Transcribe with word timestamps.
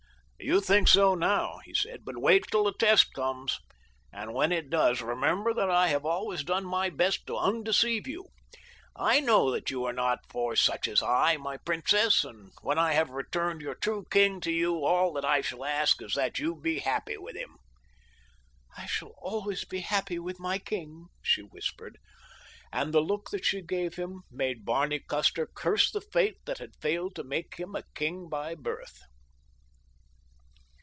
"You 0.43 0.59
think 0.59 0.87
so 0.87 1.13
now," 1.13 1.59
he 1.65 1.73
said, 1.75 2.03
"but 2.03 2.17
wait 2.17 2.45
until 2.45 2.63
the 2.63 2.73
test 2.73 3.13
comes, 3.13 3.59
and 4.11 4.33
when 4.33 4.51
it 4.51 4.71
does, 4.71 4.99
remember 4.99 5.53
that 5.53 5.69
I 5.69 5.89
have 5.89 6.03
always 6.03 6.43
done 6.43 6.65
my 6.65 6.89
best 6.89 7.27
to 7.27 7.37
undeceive 7.37 8.07
you. 8.07 8.25
I 8.95 9.19
know 9.19 9.51
that 9.51 9.69
you 9.69 9.83
are 9.85 9.93
not 9.93 10.17
for 10.31 10.55
such 10.55 10.87
as 10.87 11.03
I, 11.03 11.37
my 11.37 11.57
princess, 11.57 12.23
and 12.23 12.51
when 12.63 12.79
I 12.79 12.93
have 12.93 13.11
returned 13.11 13.61
your 13.61 13.75
true 13.75 14.03
king 14.09 14.41
to 14.41 14.51
you 14.51 14.83
all 14.83 15.13
that 15.13 15.23
I 15.23 15.41
shall 15.41 15.63
ask 15.63 16.01
is 16.01 16.13
that 16.15 16.39
you 16.39 16.55
be 16.55 16.79
happy 16.79 17.17
with 17.17 17.35
him." 17.35 17.57
"I 18.75 18.87
shall 18.87 19.13
always 19.19 19.63
be 19.63 19.81
happy 19.81 20.17
with 20.17 20.39
my 20.39 20.57
king," 20.57 21.09
she 21.21 21.41
whispered, 21.43 21.99
and 22.73 22.91
the 22.95 22.99
look 23.01 23.29
that 23.29 23.45
she 23.45 23.61
gave 23.61 23.93
him 23.93 24.23
made 24.31 24.65
Barney 24.65 25.01
Custer 25.07 25.45
curse 25.53 25.91
the 25.91 26.01
fate 26.01 26.43
that 26.45 26.57
had 26.57 26.75
failed 26.81 27.13
to 27.17 27.23
make 27.23 27.57
him 27.57 27.75
a 27.75 27.83
king 27.93 28.27
by 28.27 28.55
birth. 28.55 29.01